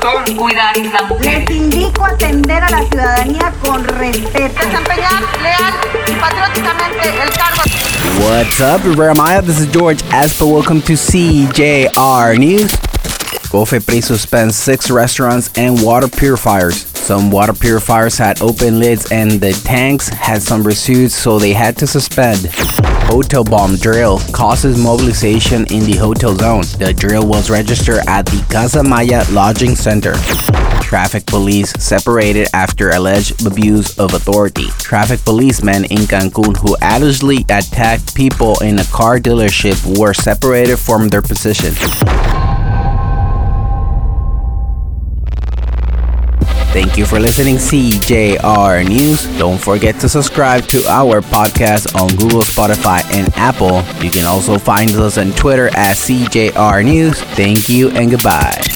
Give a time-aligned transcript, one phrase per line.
[0.00, 0.36] razón.
[0.36, 1.44] Cuidar la mujer.
[1.48, 4.54] Les indico atender a la ciudadanía con respeto.
[4.64, 5.74] Desempeñar leal
[6.06, 7.62] y patrióticamente el cargo.
[8.20, 9.42] What's up, Riviera Maya?
[9.42, 10.52] This is George Espo.
[10.52, 12.72] Welcome to CJR News.
[13.50, 16.95] Cofepris suspends six restaurants and water purifiers.
[17.06, 21.76] Some water purifiers had open lids and the tanks had some residues, so they had
[21.76, 22.48] to suspend.
[23.06, 26.64] Hotel bomb drill causes mobilization in the hotel zone.
[26.80, 30.14] The drill was registered at the Casa Maya Lodging Center.
[30.82, 34.66] Traffic police separated after alleged abuse of authority.
[34.80, 41.06] Traffic policemen in Cancun who allegedly attacked people in a car dealership were separated from
[41.06, 41.72] their position.
[46.76, 49.24] Thank you for listening CJR News.
[49.38, 53.82] Don't forget to subscribe to our podcast on Google, Spotify, and Apple.
[54.04, 57.18] You can also find us on Twitter at CJR News.
[57.32, 58.75] Thank you and goodbye.